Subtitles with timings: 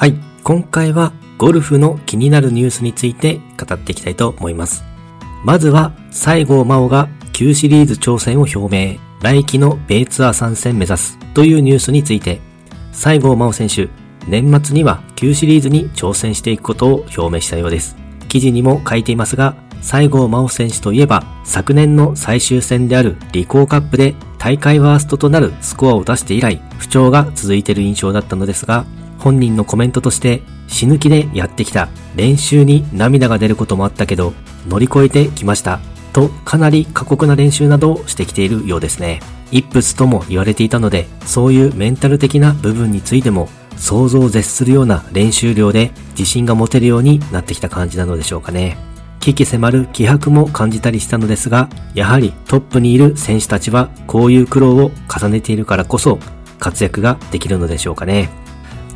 [0.00, 0.14] はい、
[0.44, 4.82] 今回はゴルフの気になるニュースについて語っていきたいと思います。
[5.44, 12.40] まずは、西郷真央が旧シリーズ挑戦を表明、来季の米ツアー参戦目指すというニュースについて、
[12.92, 13.90] 西郷真央選手、
[14.26, 17.94] 年末には旧シリーズに挑戦していくことを表明したようです。
[18.30, 28.86] 記事にも書いていますが、西郷真央選手といえば、昨年の最終戦であるリコーカップで大会ワーストとなるスコアを出して以来、不調が続いている印象だったのですが、
[29.20, 34.32] 本人のコメントとして死ぬ気でやってきた練習に涙が出ることもあったけど
[34.66, 35.80] 乗り越えてきました
[36.12, 39.20] とかなり過酷な練習などをしてきているようですね。
[39.52, 48.76] イップスとも言われていたのでそういうメンタル的な部分についても想像を絶するような練習量で自信が持てるようになってきた感じなのでしょうかね。
[49.20, 56.18] 危機迫る気迫も感じたりしたのですが、やはりトップにいる選手たちはこういう苦労を重ねているからこそ
[56.58, 58.30] 活躍ができるのでしょうかね。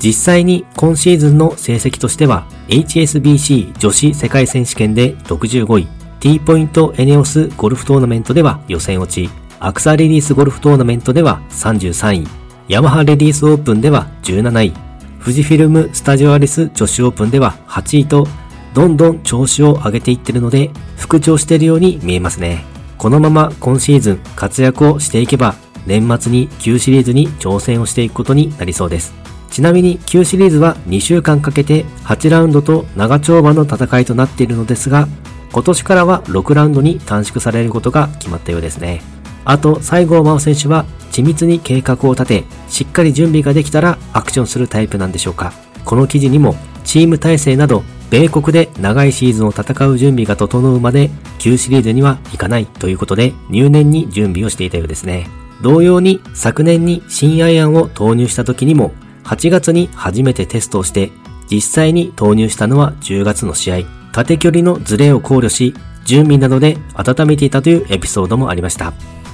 [0.04, 5.88] 実際に今シーズンの成績としては HSBC 女子世界選手権で65位、
[6.20, 12.26] T ポイントエネオスゴルフトーナメントでは予選落ち、アクサレディースゴルフトーナメントでは33位、
[12.68, 14.74] ヤマハレディースオープンでは17位、
[15.22, 18.26] 富士フィルムスタジオアリス女子オープンでは8位と、
[18.74, 22.66] どんどん調子を上げていってるので、復調しているように見えますね。
[22.98, 25.54] このまま今シーズン活躍をしていけば、
[25.86, 29.24] 年末に旧シリーズに挑戦をしていくことになりそうです。
[29.54, 35.06] ちなみに旧シリーズは2週間かけて8ラウンドと長丁場の戦いとなっているのですが、
[35.52, 39.00] 今年からは6ラウンドに短縮されることが決まったようですね。
[39.44, 45.52] あと、西郷真央選手は緻密に計画を立て、しっかり準備ができたらアクションするタイプなんでしょうか。
[45.84, 55.28] この記事にも、チーム体制など、米国で長いシーズンを戦う準備が整うまで、旧シリーズには行かないということで、入念に準備をしていたようですね。
[55.62, 58.92] 同様に、昨年に新アイアンを投入した時にも、
[59.24, 61.10] 8月に初めてテストをして、
[61.50, 63.78] 実際に投入したのは10月の試合。
[64.12, 68.92] 縦距離のズレを考慮し、準備などで温めていたというエピソードもありました。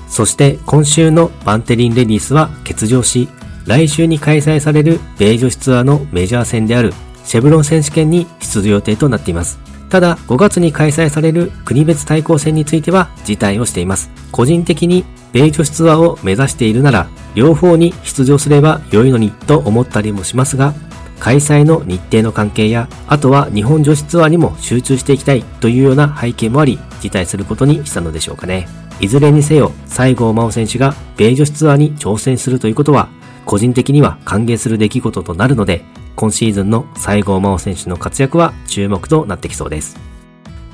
[0.09, 3.29] そして今週のバンテリンレディースは欠場し、
[3.67, 6.93] 来週に開催される米女子ツアーのメジャー戦である
[7.25, 9.59] シェブロン選手権に出場予定となっています。
[9.89, 14.11] ただ、5月に開催される国別対抗戦については辞退をしています。
[14.33, 20.75] 個人的に米女子ツアーを目指しているなら、両方に出場すれば良いのにと思ったりもしますが、
[21.21, 28.67] 開催の日程の関係や、あとは日本女子ツアーにも集中していきたいというような背景もあり、辞退することにしたのでしょうかね。
[29.01, 33.09] いずれにせよ、西郷真央選手が米女子ツアーに挑戦するということは、
[33.45, 35.85] 個人的には歓迎する出来事となるので、
[36.17, 39.99] 今シーズンの西郷真央選手の活躍は注目となってきそうです。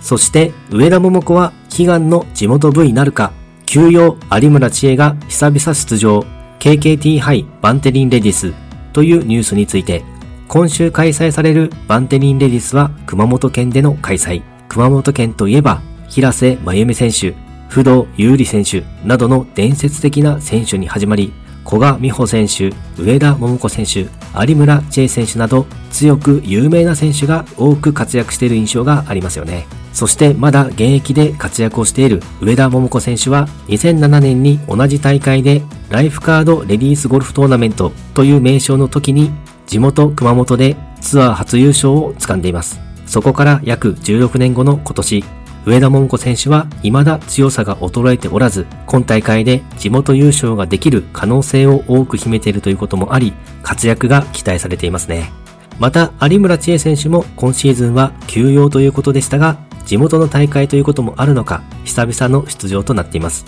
[0.01, 3.33] そして、上田桃子は悲願の地元 V なるか、
[3.77, 6.25] 休養有村知恵が久々出場、
[6.61, 8.55] KKT ハイバンテリンレディス
[8.95, 10.03] というニュースについて、
[10.49, 14.43] 今週開催されるバンテリンレディスは熊本県での開催。
[14.71, 17.35] 熊本県といえば、平瀬真由美選手、
[17.69, 21.35] 不動優里選手などの伝説的な選手に始まり、
[21.67, 24.07] 古賀美穂選手、上田桃子選手、
[24.45, 29.67] 有村千恵選手など強く有名な選手が多く活躍している印象がありますよね。
[29.93, 39.31] そしてまだ現役で活躍をしている上田桃子選手は2007年に同じ大会でライフカードレディースゴルフトーナメントという名称の時に
[39.67, 42.79] 地元熊本でツアー初優勝を掴んでいます。
[43.07, 45.25] そこから約16年後の今年、
[45.67, 53.33] 上田桃子選手は未だ強さが衰えておらず、今大会で地元優勝ができる可能性を多く秘めているということもあり、
[53.65, 55.33] 活躍が期待されていますね。
[55.81, 63.45] また、有村千恵選手も今シーズンは休養ということでしたが、地元の大会ということもあるのか、久々の出場となっています。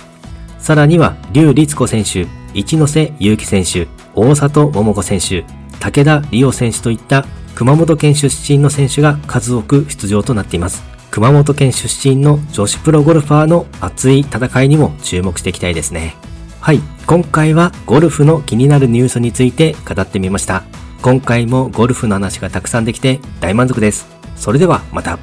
[0.59, 3.87] さらには、劉律子選手、一ノ瀬祐希選手、
[4.17, 5.45] 大里桃子選手、
[5.79, 7.25] 武田理央選手といった
[7.59, 10.85] 熊本県出身の選手が数多く出場となっています。
[11.11, 16.15] 熊本県出身の女子プロゴルファーの熱い戦いにも注目していきたいですね。
[16.61, 20.63] はい、今回はゴルフの気になるニュースについて語ってみました。
[21.03, 24.07] 今回もゴルフの話がたくさんできて大満足です。
[24.37, 25.19] それではまた。